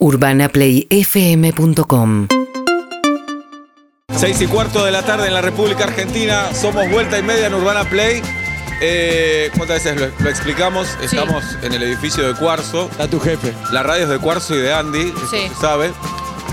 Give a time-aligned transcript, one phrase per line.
[0.00, 2.28] UrbanaPlayFM.com
[4.16, 6.52] 6 y cuarto de la tarde en la República Argentina.
[6.54, 8.20] Somos vuelta y media en Urbana Play.
[8.80, 10.88] Eh, ¿Cuántas veces lo, lo explicamos?
[11.02, 12.88] Estamos en el edificio de Cuarzo.
[12.90, 13.52] Está tu jefe.
[13.72, 15.48] La radio es de Cuarzo y de Andy, eso Sí.
[15.48, 15.90] se sabe.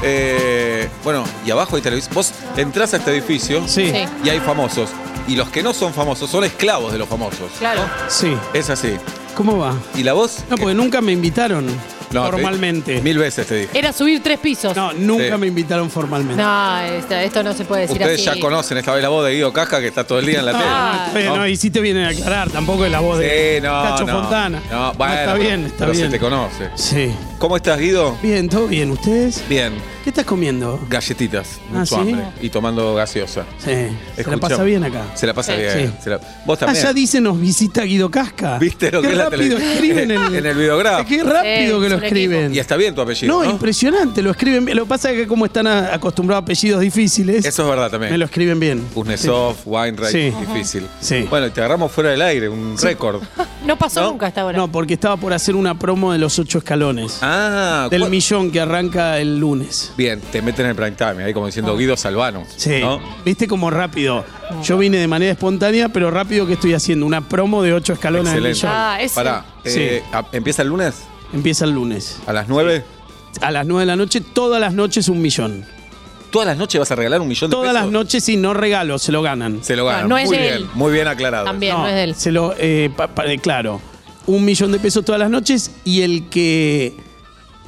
[0.03, 2.13] Eh, bueno, y abajo hay televisión.
[2.15, 3.91] Vos entrás a este edificio Sí.
[3.91, 4.05] Sí.
[4.23, 4.89] y hay famosos.
[5.27, 7.49] Y los que no son famosos son esclavos de los famosos.
[7.57, 7.81] Claro.
[8.09, 8.35] Sí.
[8.53, 8.95] Es así.
[9.35, 9.73] ¿Cómo va?
[9.95, 10.43] ¿Y la voz?
[10.49, 11.65] No, porque nunca me invitaron
[12.15, 13.01] No, te- formalmente.
[13.01, 13.69] Mil veces te dije.
[13.77, 14.75] Era subir tres pisos.
[14.75, 15.37] No, nunca Sí.
[15.37, 16.41] me invitaron formalmente.
[16.41, 18.37] No, esto, esto no se puede decir Ustedes así.
[18.37, 20.45] ya conocen esta vez la voz de Guido Casca que está todo el día en
[20.45, 21.09] la Ah.
[21.13, 21.29] tele.
[21.29, 24.05] Bueno, y si te vienen a aclarar, tampoco es la voz de Sí, no, Cacho
[24.05, 24.21] no.
[24.21, 24.61] Fontana.
[24.71, 26.05] No, bueno, está bien, está pero bien.
[26.05, 26.69] se te conoce.
[26.75, 27.11] Sí.
[27.37, 28.17] ¿Cómo estás, Guido?
[28.23, 28.91] Bien, todo bien.
[28.91, 29.43] ¿Ustedes?
[29.49, 29.73] Bien.
[30.03, 30.79] ¿Qué estás comiendo?
[30.87, 32.01] Galletitas, Ah, mucho ¿sí?
[32.11, 32.25] hambre.
[32.41, 33.43] Y tomando gaseosa.
[33.57, 33.65] Sí.
[33.65, 34.37] Se la Escuchá.
[34.39, 35.03] pasa bien acá.
[35.15, 35.61] Se la pasa Sí.
[35.61, 35.93] bien.
[35.97, 36.03] Sí.
[36.03, 36.79] se la- Vos también.
[36.83, 38.57] Allá dice nos visita Guido Casca.
[38.59, 41.07] ¿Viste lo Qué que es la rápido tele- escriben en el, en el videograph?
[41.07, 42.53] Qué rápido Sí, que lo es escriben.
[42.55, 43.33] Y está bien tu apellido.
[43.33, 44.77] no, No, impresionante, lo escriben bien.
[44.77, 47.89] Lo que pasa es que como están a- acostumbrados a apellidos difíciles, Eso es verdad
[47.91, 48.11] también.
[48.11, 48.81] me lo escriben bien.
[48.93, 50.33] Kuznetsov, Weinreich, Sí.
[50.47, 50.87] difícil.
[50.99, 51.25] Sí.
[51.29, 53.21] Bueno, y te agarramos fuera del aire, un récord.
[53.65, 54.11] No pasó ¿No?
[54.11, 54.57] nunca hasta ahora.
[54.59, 57.17] No, porque estaba por hacer una promo de los ocho escalones.
[57.23, 59.91] Ah, del ¿cuál- millón que arranca el lunes.
[59.97, 62.43] Bien, te meten en el prime time, ahí como diciendo Guido Salvano.
[62.45, 62.53] Ah.
[62.55, 62.79] Sí.
[62.81, 63.01] ¿no?
[63.25, 64.23] Viste como rápido.
[64.63, 67.07] Yo vine de manera espontánea, pero rápido que estoy haciendo.
[67.07, 68.67] Una promo de ocho escalones del Excelente.
[68.67, 68.71] millón.
[68.93, 69.15] Ah, eso.
[69.15, 70.93] Pará, eh, a- ¿empieza el lunes?
[71.35, 72.17] Empieza el lunes.
[72.25, 72.83] ¿A las 9?
[73.41, 75.65] A las nueve de la noche, todas las noches un millón.
[76.31, 77.83] ¿Todas las noches vas a regalar un millón de Todas pesos?
[77.83, 79.61] las noches, sí, no regalo, se lo ganan.
[79.63, 80.05] Se lo ganan.
[80.05, 80.67] Ah, no es muy de bien, él.
[80.73, 81.43] muy bien aclarado.
[81.45, 82.15] También, no, es de él.
[82.15, 83.81] Se lo, eh, pa- pa- eh, claro,
[84.25, 86.93] un millón de pesos todas las noches y el que,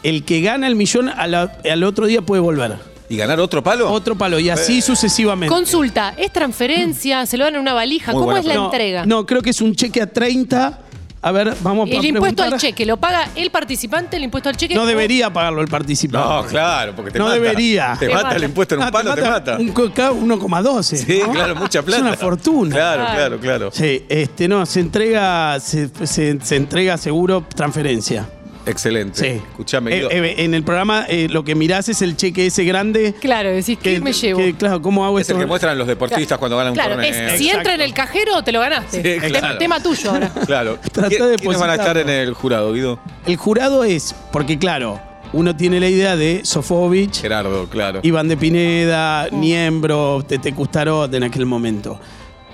[0.04, 2.78] el que gana el millón a la- al otro día puede volver.
[3.10, 3.90] ¿Y ganar otro palo?
[3.92, 4.82] Otro palo y así Eh.
[4.82, 5.54] sucesivamente.
[5.54, 7.26] Consulta, ¿es transferencia?
[7.26, 8.12] ¿Se lo dan en una valija?
[8.14, 9.06] Muy ¿Cómo buena es la entrega?
[9.06, 10.80] No, creo que es un cheque a 30.
[11.22, 12.54] A ver, vamos a el impuesto preguntar.
[12.54, 14.76] al cheque, ¿lo paga el participante el impuesto al cheque?
[14.76, 16.28] No debería pagarlo el participante.
[16.28, 17.36] No, claro, porque te No mata.
[17.36, 17.96] debería.
[18.00, 18.36] Te Te mata mata.
[18.38, 19.58] el impuesto en un Ah, palo, te mata.
[19.58, 20.96] Un co- cada 1,12.
[20.98, 21.32] Sí, ¿no?
[21.34, 21.98] claro, mucha plata.
[22.02, 22.76] Es una fortuna.
[22.76, 23.16] Claro, Claro.
[23.18, 23.70] claro, claro.
[23.74, 28.30] Sí, este, no, se entrega, se, se- se entrega seguro transferencia.
[28.68, 29.20] Excelente.
[29.20, 29.42] Sí.
[29.50, 33.16] Escuchame, Eh, eh, en el programa eh, lo que mirás es el cheque ese grande.
[33.20, 34.40] Claro, decís, ¿qué que- me llevo?
[34.40, 35.40] que, claro, ¿cómo hago es el esto?
[35.40, 37.02] que muestran los deportistas cuando ganan un torneo.
[37.02, 38.98] es, si entra en el cajero, te lo ganaste.
[38.98, 39.58] Sí, Tema- claro.
[39.58, 40.30] Tema tuyo ahora.
[40.46, 40.78] Claro.
[40.92, 43.00] Trata ¿Quién- de ¿Quiénes van a estar en el jurado, Guido?
[43.26, 45.00] El jurado es, porque claro,
[45.34, 48.00] uno tiene la idea de Sofovich, Gerardo, claro.
[48.04, 52.00] Iván de Pineda, Niembro, Tete Custarot en aquel momento.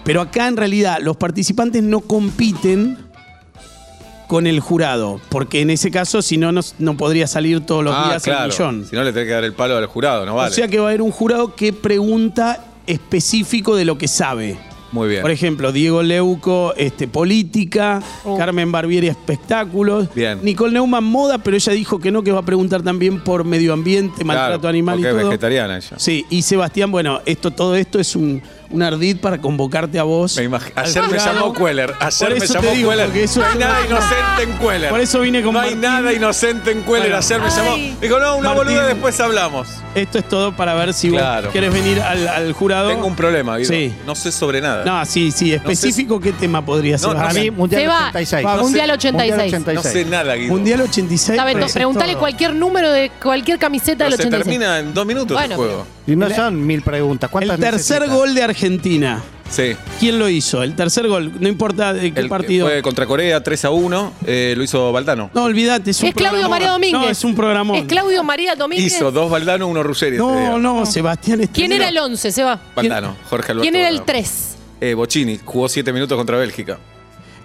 [0.03, 2.97] Pero acá en realidad los participantes no compiten
[4.28, 7.94] con el jurado, porque en ese caso si no, no, no podría salir todos los
[7.95, 8.45] ah, días claro.
[8.45, 8.85] el millón.
[8.89, 10.51] Si no, le tenés que dar el palo al jurado, no vale.
[10.51, 14.57] O sea que va a haber un jurado que pregunta específico de lo que sabe.
[14.91, 15.23] Muy bien.
[15.23, 18.38] Por ejemplo, Diego Leuco, este, política, Oh.
[18.38, 20.39] Carmen Barbieri, espectáculos, Bien.
[20.44, 23.73] Nicole Neumann, moda, pero ella dijo que no, que va a preguntar también por medio
[23.73, 25.29] ambiente, maltrato Claro, animal y porque es todo.
[25.29, 25.97] vegetariana ella.
[25.97, 28.39] Sí, y Sebastián, bueno, esto, todo esto es un,
[28.73, 30.35] un ardid para convocarte a vos.
[30.38, 31.94] Me Ayer me llamó Queller.
[32.00, 33.17] Ayer Por me eso llamó te digo, Queller.
[33.17, 34.89] eso no hay nada inocente en Queller.
[34.89, 37.01] Por eso vine con No hay nada inocente en Queller.
[37.01, 37.17] Bueno.
[37.17, 37.72] Ayer me llamó.
[37.73, 37.97] Ay.
[38.01, 38.66] Dijo, no, una Martín.
[38.73, 39.67] boluda, después hablamos.
[39.95, 41.44] Esto es todo para ver si Claro.
[41.45, 42.89] vos querés venir al, al jurado.
[42.89, 43.69] Tengo un problema, Guido.
[43.72, 43.94] Sí.
[44.07, 44.83] No sé sobre nada.
[44.83, 47.09] No, sí, sí, específico qué tema podría ser.
[47.09, 47.25] No, no sé.
[47.28, 48.07] Para mí, Mundial Se va.
[48.09, 48.45] 86.
[48.45, 49.13] Va, Mundial 86.
[49.13, 49.94] Mundial No 86.
[49.94, 50.51] sé nada, Guido.
[50.51, 51.29] Mundial 86.
[51.29, 54.44] Está bien, pero sé preguntale cualquier número de cualquier camiseta del se 86.
[54.44, 55.85] termina en dos minutos el juego.
[56.07, 57.28] Y no son mil preguntas.
[57.29, 58.09] El ¿Cuántas tercer necesitas?
[58.17, 58.62] gol de Argentina.
[59.50, 59.75] Sí.
[60.00, 60.63] ¿Quién lo hizo?
[60.63, 62.66] El tercer gol, no importa de qué El, partido.
[62.68, 64.13] Fue contra Corea 3 a 1.
[64.25, 65.29] eh, lo hizo Valdano.
[65.34, 66.50] No, olvídate, es un Es Claudio programón.
[66.50, 67.01] María Domínguez.
[67.01, 67.78] No, es un programa.
[67.78, 68.96] Es Claudio María Domínguez.
[68.96, 70.18] Hizo dos Valdano, uno Ruggeri.
[70.18, 71.41] No, no, Sebastián.
[71.41, 72.31] este ¿Quién era el 11?
[72.31, 72.59] Se va.
[72.75, 73.62] Valdano, Jorge Alberto.
[73.63, 74.19] ¿Quién era el Valdano.
[74.19, 74.56] 3?
[74.81, 76.80] Eh, Bocini, jugó 7 minutos contra Bélgica.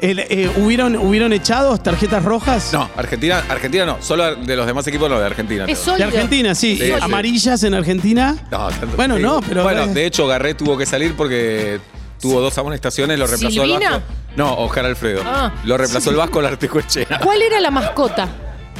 [0.00, 2.72] El, eh, ¿hubieron, ¿Hubieron echados tarjetas rojas?
[2.72, 3.96] No, Argentina, Argentina no.
[4.00, 5.64] Solo de los demás equipos no, de Argentina.
[5.66, 5.84] Es.
[5.84, 6.04] De.
[6.04, 6.76] Argentina, sí.
[6.76, 6.92] Sí, sí.
[7.00, 8.36] ¿Amarillas en Argentina?
[8.50, 11.80] No, tanto- Bueno, no, pero- Bueno, de hecho, Garré tuvo que salir porque
[12.20, 13.90] tuvo dos amonestaciones, lo reemplazó el ¿Silvina?
[13.90, 14.04] Vasco.
[14.36, 15.22] No, Oscar Alfredo.
[15.24, 15.52] Ah.
[15.64, 17.20] Lo reemplazó el Vasco Larticoechea.
[17.22, 18.28] ¿Cuál era la mascota?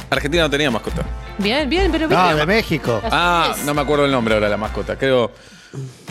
[0.09, 1.03] Argentina no tenía mascota.
[1.37, 2.19] Bien, bien, pero bien.
[2.19, 3.01] No, de México.
[3.11, 4.97] Ah, no me acuerdo el nombre ahora de la mascota.
[4.97, 5.31] Creo.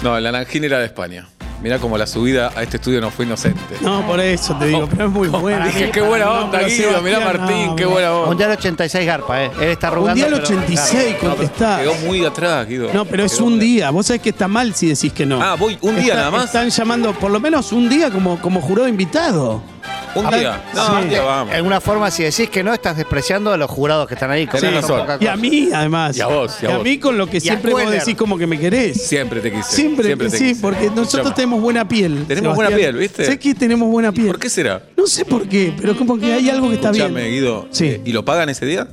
[0.03, 1.27] No, el Naranjín era de España.
[1.61, 3.61] Mirá cómo la subida a este estudio no fue inocente.
[3.81, 5.67] No, por eso te digo, pero es muy buena.
[5.67, 7.03] Dije, qué buena onda, Guido.
[7.03, 8.27] Mirá Martín, no, qué buena onda.
[8.29, 9.51] Mundial 86 Garpa, ¿eh?
[9.61, 10.23] Él está rugando.
[10.23, 11.79] Mundial pero- 86, contestá.
[11.81, 12.91] Quedó muy atrás, Guido.
[12.95, 13.91] No, pero es Quedó un día.
[13.91, 15.43] Vos sabés que está mal si decís que no.
[15.43, 16.45] Ah, voy un día Está- nada más.
[16.45, 19.61] Están llamando por lo menos un día como, como jurado invitado.
[20.15, 20.63] Un día.
[20.75, 20.93] No, Sí.
[21.03, 21.51] un día vamos.
[21.51, 24.47] De alguna forma, si decís que no, estás despreciando a los jurados que están ahí.
[24.47, 25.07] Tenés razón.
[25.21, 26.17] Y a mí, además.
[26.17, 26.85] Y a vos, y a vos.
[26.85, 29.03] mí con lo que siempre vos decís como que me querés.
[29.07, 29.71] Siempre te quise.
[29.75, 30.61] Siempre, que te sí, quise.
[30.61, 32.25] porque nosotros tenemos buena piel.
[32.27, 33.25] Tenemos buena piel, ¿viste?
[33.25, 34.27] Sé que tenemos buena piel.
[34.29, 34.83] ¿Por qué será?
[34.97, 37.33] No sé por qué, pero como que hay algo que está Escuchame, bien.
[37.35, 37.69] Guido.
[37.71, 37.87] Sí.
[37.87, 38.89] eh, ¿Y lo pagan ese día?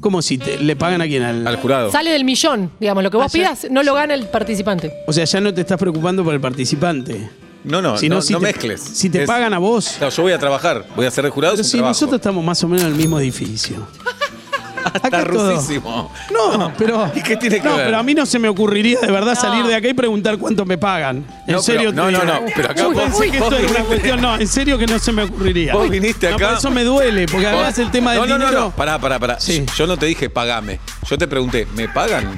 [0.00, 1.22] ¿Cómo si te- le pagan a quién?
[1.22, 1.90] Al- Al jurado.
[1.92, 4.92] Sale del millón, digamos, lo que vos Ah, ya- pidas no lo gana el participante.
[5.06, 7.28] O sea, ya no te estás preocupando por el participante.
[7.64, 8.80] No, no, Sino no, si no te- mezcles.
[8.80, 9.94] Si te Es- pagan a vos.
[9.98, 11.54] Claro, yo voy a trabajar, voy a ser el jurado.
[11.54, 11.90] Pero si trabajo.
[11.90, 13.86] nosotros estamos más o menos en el mismo edificio.
[14.94, 16.10] Está todo- rusísimo.
[16.32, 17.12] No, pero.
[17.14, 17.84] ¿Y qué tiene que no, ver?
[17.86, 20.64] pero a mí no se me ocurriría de verdad salir de acá y preguntar cuánto
[20.64, 21.18] me pagan.
[21.46, 21.90] En No, serio.
[21.94, 23.84] pero- te no, no, no, pero acá Yo vos- pensé que vos esto era una
[23.84, 24.20] cuestión.
[24.22, 25.74] No, en serio que no se me ocurriría.
[25.74, 28.34] Vos viniste No, acá- por eso me duele, porque además el tema del no, no,
[28.38, 28.52] dinero.
[28.58, 29.38] No, no, pará, pará, pará.
[29.38, 29.66] Sí.
[29.76, 30.80] Yo no te dije pagame.
[31.08, 32.34] Yo te pregunté, ¿me pagan?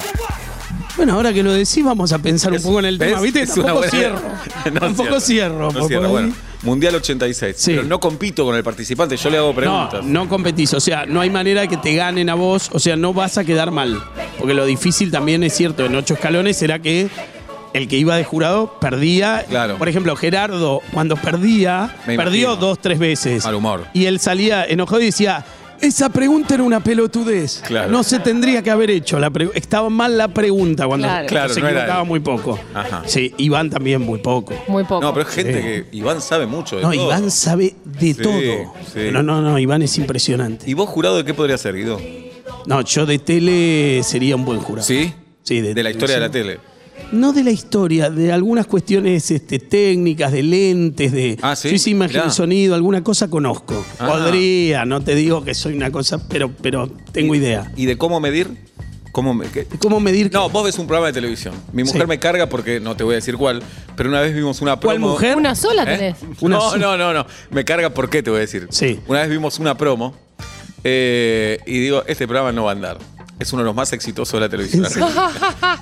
[0.96, 3.08] Bueno, ahora que lo decís, vamos a pensar un poco en el ¿Ves?
[3.10, 3.20] tema.
[3.22, 3.42] ¿Viste?
[3.42, 4.20] Es Tampoco buena- cierro.
[4.72, 5.72] No Tampoco cierro.
[5.72, 6.04] No cierro.
[6.06, 6.10] ahí.
[6.12, 7.56] Bueno, Mundial 86.
[7.58, 7.72] Sí.
[7.72, 10.04] Pero no compito con el participante, yo le hago No, preguntas.
[10.04, 13.12] no competís, o sea, no hay manera que te ganen a vos, o sea, no
[13.12, 14.00] vas a quedar mal.
[14.38, 17.08] Porque lo difícil también es cierto, en ocho escalones era que
[17.72, 19.44] el que iba de jurado perdía.
[19.48, 19.76] Claro.
[19.78, 22.56] Por ejemplo, Gerardo, cuando perdía, Me perdió imagino.
[22.66, 23.44] dos, tres veces.
[23.44, 23.86] Mal humor.
[23.92, 25.44] Y él salía enojado y decía.
[25.82, 27.60] Esa pregunta era una pelotudez.
[27.66, 27.90] Claro.
[27.90, 29.18] No se tendría que haber hecho.
[29.18, 31.26] La pre- Estaba mal la pregunta cuando Claro.
[31.26, 32.58] Claro, se no equivocaba muy poco.
[32.72, 33.02] Ajá.
[33.04, 34.54] Sí, Iván también muy poco.
[34.68, 35.02] Muy poco.
[35.02, 35.60] No, pero es gente Sí.
[35.90, 37.04] que Iván sabe mucho de No, todo.
[37.06, 38.74] Iván sabe de Sí, todo.
[38.94, 39.10] sí.
[39.12, 40.70] No, no, no, Iván es impresionante.
[40.70, 42.00] ¿Y vos jurado de qué podría ser, Guido?
[42.66, 44.86] No, yo de tele sería un buen jurado.
[44.86, 45.12] ¿Sí?
[45.42, 46.60] Sí, de, la historia de la tele.
[47.10, 51.38] No de la historia, de algunas cuestiones este, técnicas, de lentes, de.
[51.42, 51.68] Ah, ¿sí?
[51.68, 53.84] Yo hice imagen sonido, alguna cosa conozco.
[53.98, 54.06] Ah.
[54.08, 57.70] Podría, no te digo que soy una cosa, pero, pero tengo idea.
[57.76, 58.48] ¿Y de cómo medir?
[59.12, 61.52] ¿Cómo me- qué- ¿Cómo medir No, vos ves un programa de televisión.
[61.74, 62.06] Mi mujer Sí.
[62.08, 63.62] me carga porque no te voy a decir cuál,
[63.94, 64.90] pero una vez vimos una promo.
[64.94, 65.36] ¿Cuál mujer?
[65.36, 65.98] Una sola ¿Eh?
[65.98, 66.16] tenés.
[66.40, 67.26] Una no, no, no, no.
[67.50, 68.68] Me carga por qué te voy a decir.
[68.70, 69.00] Sí.
[69.06, 70.14] Una vez vimos una promo
[70.84, 72.98] eh, y digo, este programa no va a andar.
[73.42, 74.86] Es uno de los más exitosos de la televisión.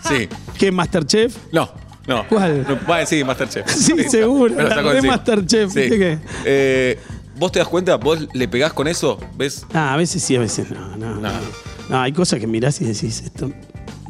[0.08, 0.28] sí.
[0.58, 1.36] ¿Qué, Masterchef?
[1.52, 1.70] No,
[2.06, 2.26] no.
[2.28, 2.66] ¿Cuál?
[2.68, 3.66] No, va a decir Masterchef.
[3.70, 5.16] Sí, seguro, me lo la sacó de encima.
[5.16, 5.80] Masterchef, Sí.
[5.80, 6.18] ¿viste qué?
[6.44, 6.98] Eh,
[7.36, 7.96] ¿Vos te das cuenta?
[7.96, 9.18] ¿Vos le pegás con eso?
[9.36, 9.64] ¿Ves?
[9.72, 10.70] Ah, a veces sí, a veces.
[10.70, 11.14] No, No.
[11.16, 11.30] no.
[11.88, 13.50] No, hay cosas que mirás y decís esto.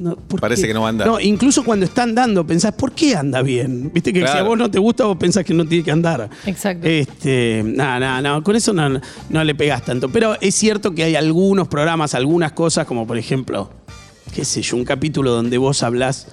[0.00, 0.68] No, ¿por Parece qué?
[0.68, 1.06] que no va a andar.
[1.06, 3.90] No, incluso cuando está andando, pensás, ¿por qué anda bien?
[3.92, 6.30] Viste que si a vos no te gusta, vos pensás que no tiene que andar.
[6.46, 6.86] Exacto.
[6.86, 8.98] Este, no, no, no, con eso no,
[9.28, 10.08] no le pegás tanto.
[10.08, 13.70] Pero es cierto que hay algunos programas, algunas cosas, como por ejemplo,
[14.34, 16.28] qué sé yo, un capítulo donde vos hablás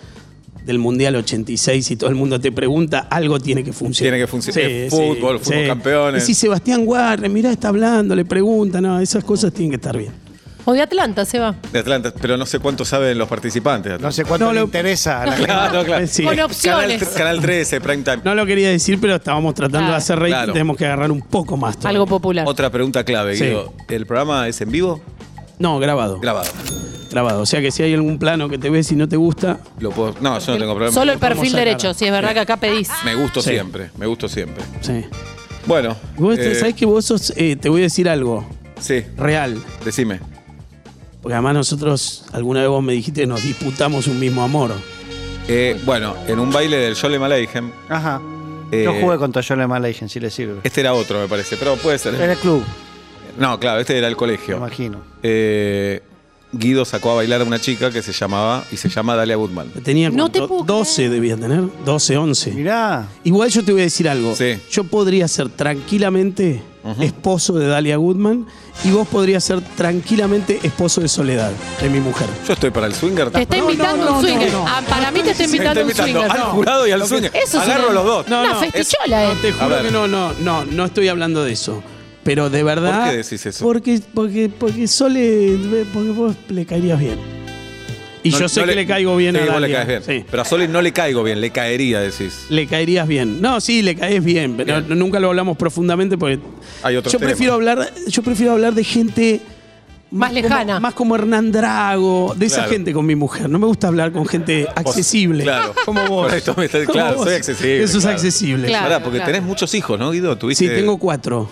[0.65, 4.13] del Mundial 86 y todo el mundo te pregunta, algo tiene que funcionar.
[4.13, 4.61] Tiene que funcionar.
[4.63, 6.23] Eh, fútbol, fútbol campeones.
[6.23, 9.97] Y si Sebastián Guarre, mirá, está hablando, le pregunta, no, esas cosas tienen que estar
[9.97, 10.26] bien.
[10.69, 11.55] O de Atlanta, se va.
[11.71, 13.89] De Atlanta, pero no sé cuánto saben los participantes.
[13.89, 14.07] de Atlanta.
[14.09, 15.45] No sé cuánto No, le lo- interesa a la gente.
[15.45, 16.07] Claro, claro.
[16.07, 16.23] Sí.
[16.23, 17.03] Con Canal, opciones.
[17.15, 18.19] Canal 13, Prime Time.
[18.25, 19.91] No lo quería decir, pero estábamos tratando Claro.
[19.93, 20.51] de hacer rating, Claro.
[20.53, 21.77] tenemos que agarrar un poco más.
[21.77, 21.91] todavía.
[21.99, 22.45] Algo popular.
[22.47, 23.45] Otra pregunta clave, Sí.
[23.45, 23.73] Guido.
[23.87, 25.01] ¿El programa es en vivo?
[25.57, 26.19] No, grabado.
[26.19, 26.49] Grabado.
[27.09, 27.41] grabado.
[27.41, 29.91] O sea que si hay algún plano que te ves y no te gusta, Lo
[29.91, 30.15] puedo...
[30.19, 30.93] No, yo no tengo problema.
[30.93, 31.65] Solo el perfil sacar.
[31.65, 32.89] derecho, si es verdad que acá pedís.
[33.05, 33.51] Me gusto Sí.
[33.51, 34.63] siempre, me gusto siempre.
[34.81, 35.05] sí.
[35.65, 35.95] Bueno.
[36.17, 38.45] Vos eh, sabés que vos sos, eh, te voy a decir algo
[38.79, 39.57] Sí, real.
[39.85, 40.19] decime.
[41.21, 44.71] Porque además nosotros, alguna vez vos me dijiste que nos disputamos un mismo amor.
[45.47, 48.21] Eh, bueno, en un baile del Jole Maleigen, Ajá.
[48.71, 50.59] Eh, Yo jugué contra John Malaysian, si le sirve.
[50.63, 52.15] este era otro, me parece, pero puede ser.
[52.15, 52.61] En el club,
[53.37, 54.57] No, claro, este era el me colegio.
[54.57, 54.99] imagino.
[55.23, 56.01] Eh,
[56.53, 59.69] Guido sacó a bailar a una chica que se llamaba y se llama Dalia Goodman.
[59.83, 60.63] Tenía No te cuánto?
[60.65, 62.51] puedo 12 debía tener, 12, 11.
[62.51, 63.05] Mirá.
[63.25, 64.33] Igual yo te voy a decir algo.
[64.35, 64.57] Sí.
[64.71, 67.03] Yo podría ser tranquilamente Ujú.
[67.03, 68.45] esposo de Dalia Goodman
[68.85, 71.51] y vos podrías ser tranquilamente esposo de Soledad,
[71.81, 72.27] de mi mujer.
[72.47, 73.29] Yo estoy para el swinger.
[73.29, 74.51] Te está No, invitando no, no, un swinger.
[74.53, 74.67] no, no.
[74.67, 76.45] Ah, para mí te está Me invitando está un invitando swinger.
[76.48, 77.31] al jurado y al swinger.
[77.36, 78.27] Eso es Agarro una- los dos.
[78.29, 79.38] No, Una no, festichola, No, eh.
[79.41, 79.86] te A juro ver.
[79.86, 81.83] que no, no, no, no estoy hablando de eso.
[82.27, 83.03] Pero de verdad.
[83.05, 83.63] ¿Por qué decís eso?
[83.63, 85.57] Porque, porque, porque Sole,
[85.93, 87.17] porque vos le caerías bien.
[88.22, 90.03] Y No- yo sé no que le, caigo bien sí, a vos le caes bien.
[90.05, 90.25] Sí.
[90.29, 92.48] Pero a Soli no le caigo bien, le caería, decís.
[92.50, 93.41] Le caerías bien.
[93.41, 95.00] No, sí, le caes bien, pero Bien.
[95.00, 96.38] nunca lo hablamos profundamente porque
[96.84, 97.31] Hay otros yo temas.
[97.31, 99.39] prefiero hablar, yo prefiero hablar de gente
[100.12, 100.79] Más como- lejana.
[100.81, 103.48] más como Hernán Drago, de esa gente con mi mujer.
[103.50, 105.43] No me gusta hablar con gente accesible.
[105.43, 105.74] claro.
[105.86, 106.27] Como vos.
[106.27, 107.25] Por esto me está- Como claro, vos.
[107.25, 108.17] soy accesible, Eso es claro.
[108.17, 108.67] accesible.
[108.67, 108.86] Claro.
[108.89, 110.38] Pará, porque tenés muchos hijos, ¿no, Guido?
[110.38, 110.67] ¿Tuviste...
[110.67, 111.50] Sí, tengo cuatro.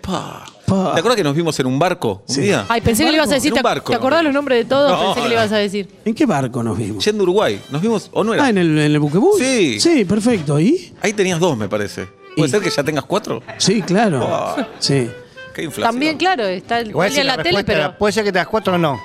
[0.00, 0.44] Pa.
[0.66, 0.92] Pa.
[0.94, 2.42] ¿Te acuerdas que nos vimos en un barco un Sí.
[2.42, 2.64] día?
[2.68, 3.48] Ay, pensé que le ibas a decir.
[3.48, 3.90] En un ¿Te, barco.
[3.90, 4.90] ¿te acordás los nombres de todos?
[4.92, 5.88] No, pensé que le ibas a decir.
[6.04, 7.04] ¿En qué barco nos vimos?
[7.04, 7.60] Yendo a Uruguay.
[7.70, 8.44] ¿Nos vimos o no era?
[8.44, 9.38] Ah, en el, en el buquebús.
[9.38, 9.80] Sí.
[9.80, 10.60] Sí, perfecto.
[10.60, 10.94] ¿Y?
[11.02, 12.06] Ahí tenías dos, me parece.
[12.36, 13.42] ¿Puede Y- ser que ya tengas cuatro?
[13.58, 14.26] Sí, claro.
[14.30, 14.68] Ah.
[14.78, 15.10] Sí.
[15.52, 15.92] Qué inflación.
[15.94, 17.78] También, claro, está el Igual Dalia si en la, tele, respuesta pero.
[17.88, 19.00] era, Puede ser que te das cuatro o no.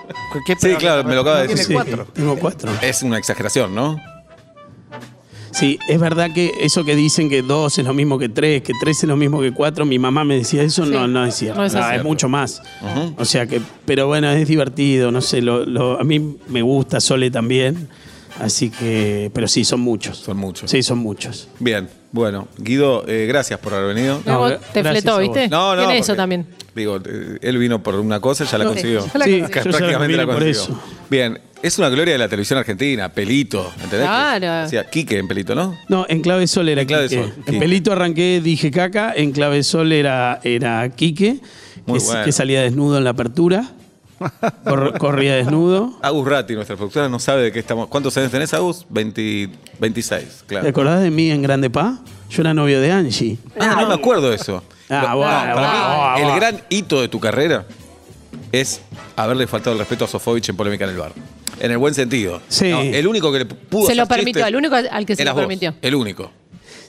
[0.46, 1.76] ¿Qué Sí, claro, me lo acaba de tiene decir.
[1.76, 2.08] Sí, cuatro.
[2.14, 2.72] Tengo cuatro.
[2.84, 4.00] Es una exageración, ¿no?
[5.58, 8.74] Sí, es verdad que eso que dicen que dos es lo mismo que tres, que
[8.82, 10.92] tres es lo mismo que cuatro, mi mamá me decía eso, Sí.
[10.92, 11.60] no, no es cierto.
[11.60, 11.96] No es No, así.
[11.98, 12.62] es mucho más.
[13.18, 17.00] O sea que, pero bueno, es divertido, no sé, lo, lo- a mí me gusta
[17.00, 17.88] Sole también,
[18.40, 20.18] así que, pero sí, son muchos.
[20.18, 20.70] Son muchos.
[20.70, 21.48] Sí, son muchos.
[21.60, 21.88] Bien.
[22.12, 24.22] Bueno, Guido, eh, gracias por haber venido.
[24.26, 25.18] No, te fletó.
[25.20, 25.50] ¿viste?
[25.50, 25.82] No, no.
[25.84, 26.46] Tiene eso también.
[26.74, 29.02] Digo, eh, él vino por una cosa y ya la consiguió.
[29.26, 30.80] Sí, Prácticamente la consiguió.
[31.10, 34.08] Bien, es una gloria de la televisión argentina, Pelito, ¿entendés?
[34.08, 34.66] Claro.
[34.66, 35.78] O sea, Quique en Pelito, ¿no?
[35.88, 37.22] No, en clave sol era En clave Quique.
[37.24, 39.14] sol, En pelito arranqué, dije caca.
[39.16, 41.40] En clave sol era, era Quique,
[41.86, 42.24] Muy que, bueno.
[42.26, 43.72] que salía desnudo en la apertura.
[44.64, 45.98] Cor- corría desnudo.
[46.02, 47.88] Agus Ratti, nuestra productora, no sabe de qué estamos.
[47.90, 48.86] ¿Cuántos años tenés, Agus?
[48.90, 50.70] 20 26, ¿Te claro.
[50.70, 52.00] acordás de mí en Grande Pa?
[52.30, 53.38] Yo era novio de Angie.
[53.60, 54.64] Ah, no me acuerdo de eso.
[54.90, 56.36] Ah, bueno, para bueno, mí, bueno, el bueno.
[56.36, 57.66] gran hito de tu carrera
[58.52, 58.82] es
[59.16, 61.12] haberle faltado el respeto a Sofovich en Polémica en el Bar.
[61.60, 62.42] En el buen sentido.
[62.48, 62.70] Sí.
[62.70, 65.34] No, el único que le pudo Se lo permitió, el único al que se lo
[65.34, 65.76] vos, permitió.
[65.82, 66.32] El único.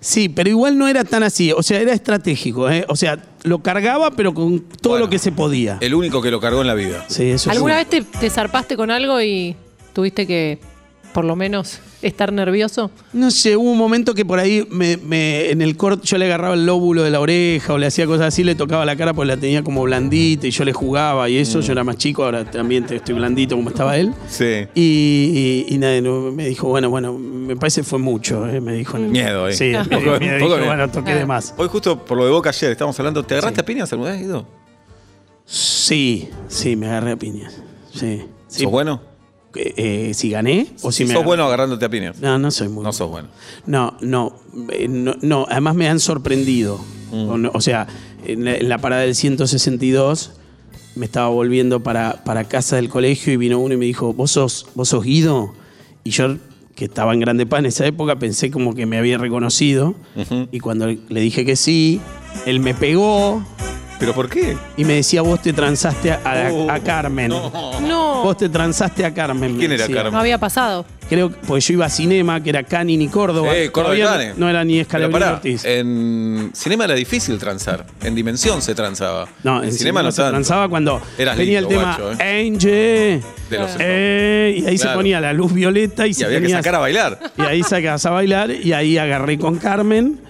[0.00, 1.52] Sí, pero igual no era tan así.
[1.52, 2.70] O sea, era estratégico.
[2.70, 2.84] ¿eh?
[2.88, 5.06] O sea, lo cargaba, pero con todo Bueno.
[5.06, 5.78] lo que se podía.
[5.80, 7.04] El único que lo cargó en la vida.
[7.08, 7.84] Sí, eso ¿Alguna sí.
[7.98, 9.56] vez te, te zarpaste con algo y
[9.94, 10.58] tuviste que,
[11.16, 12.90] por lo menos, estar nervioso?
[13.14, 16.26] No sé, hubo un momento que por ahí me, me- en el corte yo le
[16.26, 19.14] agarraba el lóbulo de la oreja o le hacía cosas así, le tocaba la cara
[19.14, 21.60] porque la tenía como blandita y yo le jugaba y eso.
[21.62, 24.12] Yo era más chico, ahora también te- estoy blandito como estaba él.
[24.28, 24.66] Sí.
[24.74, 28.74] Y, y, y nada, no, me dijo, bueno, bueno, me parece fue mucho, eh, me
[28.74, 28.98] dijo.
[28.98, 29.54] Miedo ahí.
[29.54, 31.54] Sí, me, poco- me dijo, bueno, toqué de más.
[31.56, 33.22] Hoy justo por lo de Boca ayer estábamos hablando.
[33.22, 34.46] ¿Te agarraste a piñas alguna vez, Guido?
[35.46, 37.54] Sí, sí, me agarré a piñas.
[37.94, 38.22] Sí.
[38.48, 38.64] sí.
[38.64, 39.00] ¿Sos bueno?
[39.58, 42.18] Eh, si gané o si me ¿Sos bueno agarrándote a piñas?
[42.20, 43.28] No, no soy muy No sos bueno.
[43.66, 44.36] No, no,
[44.70, 46.78] eh, no, no, además me han sorprendido.
[47.12, 47.28] Mm.
[47.28, 47.86] O, no- o sea,
[48.26, 50.32] en la, en la parada del 162
[50.96, 54.30] me estaba volviendo para, para casa del colegio y vino uno y me dijo, ¿vos
[54.32, 55.52] sos, vos sos Guido?
[56.04, 56.36] Y yo,
[56.74, 59.94] que estaba en Grande Pan en esa época, pensé como que me había reconocido.
[60.52, 62.00] Y cuando le dije que sí,
[62.46, 63.42] él me pegó
[63.98, 64.56] ¿Pero por qué?
[64.76, 67.28] y me decía, vos te transaste a, a- Oh, a Carmen.
[67.28, 69.52] No, Vos te transaste a Carmen.
[69.52, 69.96] me ¿Quién era decía.
[69.96, 70.12] Carmen?
[70.12, 70.84] no había pasado.
[71.08, 73.56] Creo que porque yo iba a cinema, que era Canin y Córdoba.
[73.56, 74.34] Eh, Córdoba y Todavía.
[74.36, 75.64] No era ni Pero Escalabrini pará, Ortiz.
[75.64, 77.86] en cinema era difícil transar.
[78.02, 79.28] En dimensión se transaba.
[79.44, 80.32] No, en, cinema, no se tanto.
[80.32, 83.22] transaba cuando Eras venía lindo, el tema guacho, Angel.
[83.50, 84.98] De los eh, y ahí se Claro.
[84.98, 87.18] ponía la luz violeta y, Y se había que sacar a bailar.
[87.38, 90.20] Y ahí sacabas a bailar y ahí agarré con Carmen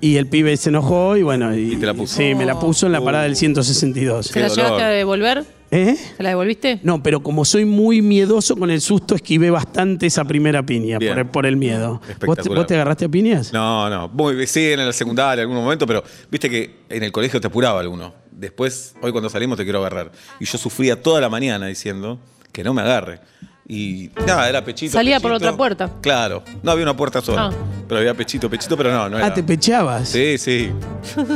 [0.00, 1.54] y el pibe se enojó y bueno.
[1.56, 2.16] Y, Y te la puso.
[2.16, 4.26] Sí, me la puso en la parada del 162.
[4.26, 4.64] ¿Se la dolor.
[4.64, 5.44] llegaste a devolver?
[5.70, 5.96] ¿Eh?
[6.16, 6.78] ¿Se la devolviste?
[6.84, 11.18] No, pero como soy muy miedoso con el susto, esquivé bastante esa primera piña por
[11.18, 11.94] el, por el miedo.
[11.94, 12.58] ¿Vos te, Espectacular.
[12.58, 13.52] vos te agarraste a piñas?
[13.52, 14.08] No, no.
[14.08, 17.48] Muy, sí, en la secundaria, en algún momento, pero viste que en el colegio te
[17.48, 18.14] apuraba alguno.
[18.30, 20.12] Después, hoy cuando salimos te quiero agarrar.
[20.38, 22.20] Y yo sufría toda la mañana diciendo
[22.52, 23.20] que no me agarre.
[23.66, 24.92] Y nada, era pechito.
[24.92, 25.90] Salía por otra puerta.
[26.02, 26.42] Claro.
[26.62, 27.46] No había una puerta sola.
[27.46, 27.52] Ah.
[27.88, 29.26] Pero había pechito, pechito, pero no, no era.
[29.26, 30.08] Ah, te pechabas.
[30.08, 30.70] Sí, sí.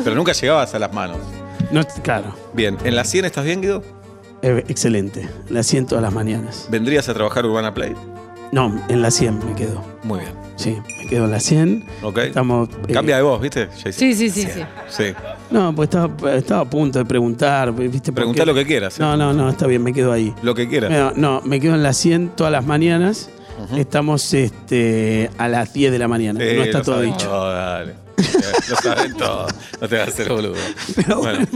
[0.05, 1.19] Pero nunca llegabas a las manos.
[1.71, 2.35] No, claro.
[2.55, 3.83] Bien, ¿en la 100 estás bien, Guido?
[4.43, 5.29] Eh, excelente.
[5.49, 6.69] La 100 todas las mañanas.
[6.71, 7.95] ¿Vendrías a trabajar Urbana Play?
[8.53, 9.83] No, en la 100 me quedo.
[10.05, 10.33] Muy bien.
[10.57, 11.85] Sí, me quedo en la 100.
[12.03, 12.19] Ok.
[12.19, 12.69] Estamos.
[12.89, 13.69] eh, Cambia de voz, ¿viste?
[13.93, 14.49] Sí, sí, sí.
[14.89, 15.05] Sí.
[15.51, 17.73] No, pues estaba, estaba a punto de preguntar.
[17.75, 18.13] ¿viste?
[18.13, 18.99] Preguntá Porque- lo que quieras.
[18.99, 19.03] ¿eh?
[19.03, 20.35] No, no, no, está bien, me quedo ahí.
[20.43, 20.91] Lo que quieras.
[20.91, 23.31] No, no, me quedo en la 100 todas las mañanas.
[23.77, 26.39] Estamos este, a las 10 de la mañana.
[26.39, 27.27] Sí, no está todo saben dicho.
[27.27, 27.95] todo, dale.
[28.69, 29.47] lo saben todo.
[29.81, 30.55] No te vas a hacer boludo.
[30.95, 31.47] Pero Bueno.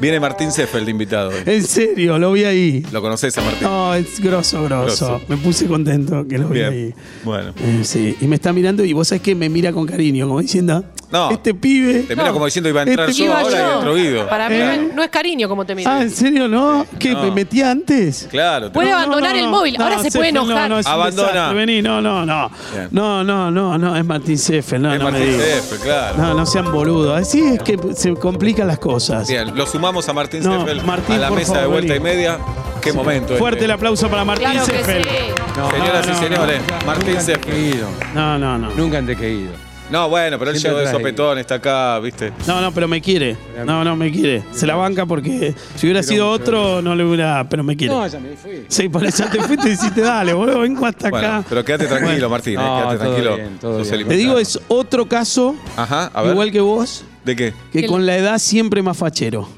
[0.00, 1.42] Viene Martín Seffeld invitado hoy.
[1.44, 2.86] En serio, lo vi ahí.
[2.92, 3.62] ¿Lo conoces a Martín?
[3.64, 5.06] No, es grosso, grosso.
[5.08, 5.20] Grosso.
[5.28, 6.72] Me puse contento que lo vi Bien.
[6.72, 6.94] ahí.
[7.24, 7.52] Bueno.
[7.60, 10.40] Eh, sí, y me está mirando y vos sabés que me mira con cariño, como
[10.40, 11.30] diciendo, No.
[11.30, 12.00] este pibe.
[12.00, 12.32] Te mira No.
[12.34, 13.70] como diciendo iba a entrar Este yo Iba ahora yo.
[13.72, 14.28] y entró Guido.
[14.28, 14.64] Para mí ¿Eh?
[14.64, 15.90] no es- no es cariño como te miro.
[15.90, 16.86] Ah, ¿en serio no?
[16.98, 17.12] ¿Qué?
[17.12, 17.22] No.
[17.22, 18.28] ¿Me metí antes?
[18.30, 18.66] Claro.
[18.68, 20.68] te- Puede abandonar el móvil, ahora se puede enojar.
[20.68, 21.28] No, no, es un Abandona.
[21.32, 21.58] desastre.
[21.58, 22.50] Vení, no, no, no.
[22.74, 22.88] Bien.
[22.90, 25.46] No, no, no, no, es Martín Seffel, no, Es no me Martín digas.
[25.46, 26.16] Seffeld, claro.
[26.18, 27.18] No, no sean boludos.
[27.20, 29.26] Así es que se complican las cosas.
[29.28, 31.96] Bien, lo sumamos a Martín No, Martín, a la por mesa de favor, vuelta vení.
[31.96, 32.38] y media.
[32.82, 33.34] Qué momento.
[33.36, 33.64] Fuerte este.
[33.64, 35.02] el aplauso para Martín Claro que Seffel.
[35.04, 35.10] sí.
[35.56, 37.88] No, Señoras no, y no, señores, Martín nunca ido.
[38.14, 38.70] No, no, no.
[38.76, 39.67] Nunca antes que ido.
[39.90, 42.30] No, bueno, pero él Siempre llegó de sopetón, está acá, ¿viste?
[42.46, 43.36] No, no, pero me quiere.
[43.64, 44.42] No, no, me quiere.
[44.52, 47.48] Se la banca porque si hubiera sido otro, no le hubiera.
[47.48, 47.94] Pero me quiere.
[47.94, 48.64] No, ya me fui.
[48.68, 51.44] Sí, por eso te fuiste y dijiste, dale, boludo, vengo hasta Bueno, acá.
[51.48, 53.36] pero quédate tranquilo, Martín, eh, No, quédate todo tranquilo.
[53.36, 54.00] bien, todo Sos bien.
[54.02, 56.32] el Te digo, es otro caso, Ajá, a ver.
[56.32, 57.54] igual que vos, ¿De qué?
[57.72, 59.48] que ¿Qué con la edad siempre más fachero.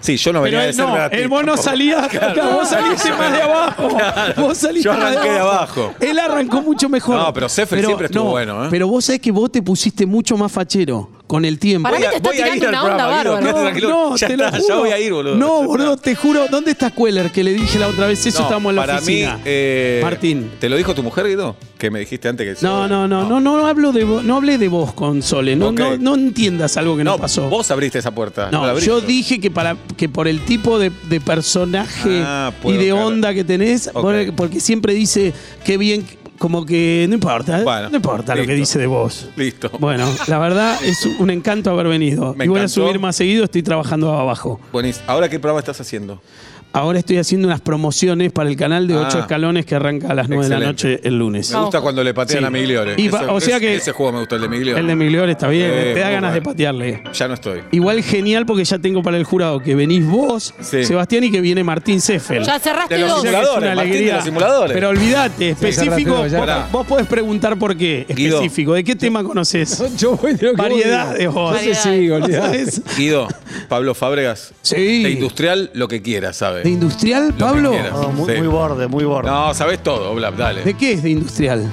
[0.00, 1.62] Sí, yo no venía de ser no, el vos no tampoco.
[1.62, 3.88] salías, claro, vos saliste más de abajo.
[4.36, 5.94] Vos saliste Yo arranqué de abajo.
[6.00, 7.16] Él arrancó mucho mejor.
[7.16, 8.68] No, pero Seffel siempre estuvo bueno, ¿eh?
[8.70, 11.88] Pero vos sabés que vos te pusiste mucho más fachero con el tiempo.
[11.88, 14.16] Para mí te está voy a ir tirando al una onda tranquilo.
[14.16, 14.78] ya te lo está, ya juro.
[14.80, 15.36] voy a ir, boludo.
[15.36, 16.48] No, boludo, te juro.
[16.50, 17.30] ¿Dónde está Queller?
[17.30, 19.36] Que le dije la otra vez eso, No, estábamos en la para oficina.
[19.36, 20.50] mí, eh, Martín.
[20.58, 21.54] ¿Te lo dijo tu mujer, Guido?
[21.78, 24.58] Que me dijiste antes que No, no, no, no, no, hablo de vos, no hablé
[24.58, 25.54] de vos con Sole.
[25.54, 25.78] No, Ok.
[25.78, 27.48] no, no entiendas algo que no, No, pasó.
[27.48, 28.48] vos abriste esa puerta.
[28.50, 28.88] No, la abriste.
[28.90, 33.06] yo dije que para que por el tipo de, de personaje Ah, y de claro.
[33.06, 34.32] onda que tenés, Ok.
[34.36, 35.32] porque siempre dice
[35.64, 36.04] qué bien
[36.40, 37.64] como que no importa, ¿eh?
[37.64, 39.28] Bueno, no importa lo que dice de vos.
[39.36, 39.70] Listo.
[39.78, 42.34] Bueno, la verdad es un encanto haber venido.
[42.34, 44.58] Me y voy a subir más seguido, estoy trabajando abajo.
[44.72, 45.04] Buenísimo.
[45.06, 46.22] ¿Ahora qué programa estás haciendo?
[46.72, 49.04] Ahora estoy haciendo unas promociones para el canal de Ah.
[49.08, 50.88] 8 escalones que arranca a las 9 de la Excelente.
[50.96, 51.50] noche el lunes.
[51.50, 52.44] Me gusta cuando le patean Sí.
[52.46, 52.94] a Migliore.
[52.96, 54.80] Y va- Ese- o sea que- Ese juego me gustó, el de Migliore.
[54.80, 56.50] El de Migliore está bien, Eh, te da muy ganas de bueno.
[56.52, 57.02] patearle.
[57.12, 57.60] Ya no estoy.
[57.72, 60.84] Igual genial porque ya tengo para el jurado que venís vos, Sí.
[60.84, 62.44] Sebastián, y que viene Martín Seffel.
[62.44, 63.18] Ya cerraste De los dos.
[63.18, 64.14] O sea que es simuladores, una Martín, de alegría.
[64.16, 64.72] los simuladores.
[64.74, 66.14] Pero olvídate, específico.
[66.18, 66.68] vos, ya.
[66.70, 68.06] vos podés preguntar por qué.
[68.08, 68.36] Guido.
[68.36, 68.74] Específico.
[68.74, 69.82] ¿De qué tema conoces?
[69.98, 71.64] Yo voy de lo que Variedad de voz.
[71.64, 72.64] Yo sigo, olvidate.
[72.96, 73.26] Guido,
[73.68, 74.52] Pablo Fábregas.
[74.62, 75.02] Sí.
[75.02, 76.59] De industrial, lo que quieras, ¿sabes?
[76.62, 77.70] ¿De industrial, Lo que Pablo?
[77.70, 77.92] quieras.
[77.92, 78.38] No, muy, Sí.
[78.38, 79.30] muy borde, muy borde.
[79.30, 80.62] No, sabes todo, Blab, dale.
[80.62, 81.64] ¿De qué es de industrial?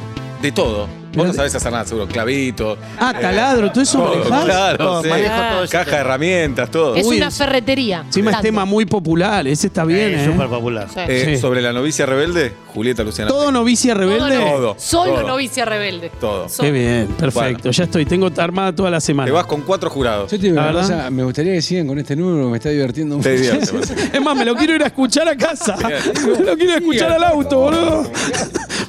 [0.42, 0.88] De todo.
[1.16, 2.06] Vos no sabés hacer nada, seguro.
[2.08, 2.78] Clavito.
[3.00, 4.46] Ah, taladro, todo eso todo, manejás?
[4.46, 5.10] claro, Todo, sí.
[5.10, 6.96] manejo todo Caja de herramientas, todo.
[6.96, 8.04] Es Uy, una ferretería.
[8.06, 10.32] Encima es tema muy popular, ese está bien, Es ¿eh?
[10.32, 10.88] súper popular.
[10.94, 11.00] Sí.
[11.08, 11.38] Eh, Sí.
[11.42, 13.30] Sobre la novicia rebelde, Julieta Luciana.
[13.32, 14.38] ¿Todo novicia rebelde?
[14.38, 15.28] Todo, Todo, Solo todo.
[15.28, 16.12] novicia rebelde.
[16.20, 16.46] Todo.
[16.60, 17.64] Qué bien, perfecto.
[17.64, 17.72] Bueno.
[17.72, 19.26] Ya estoy, tengo armada toda la semana.
[19.26, 20.30] Te vas con cuatro jurados.
[20.32, 20.98] Yo te digo La una verdad.
[20.98, 23.28] cosa, me gustaría que sigan con este número, me está divirtiendo mucho.
[23.28, 23.88] Te divierte, bueno.
[24.14, 25.76] Es más, me lo quiero ir a escuchar a casa.
[25.78, 26.00] Bien.
[26.38, 28.12] Me lo quiero ir a escuchar al auto, boludo.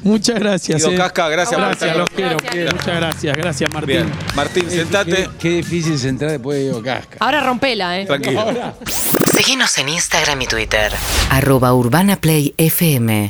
[0.03, 0.79] Muchas gracias.
[0.83, 0.97] Guido eh.
[0.97, 2.31] Casca, gracias Gracias, los quiero.
[2.31, 2.53] Gracias.
[2.53, 2.73] quiero.
[2.73, 3.37] Muchas gracias.
[3.37, 3.87] Gracias, Martín.
[3.89, 4.13] Bien.
[4.35, 5.29] Martín, Qué, sentate.
[5.39, 7.17] qué difícil es entrar después de Diego Casca.
[7.21, 8.07] Ahora rompela, ¿eh?
[8.07, 8.75] Tranquilo.
[9.35, 10.93] Seguinos en Instagram y Twitter.
[11.31, 13.29] Arroba Urbana Play FM.